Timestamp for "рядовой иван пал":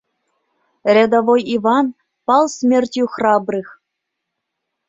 0.95-2.45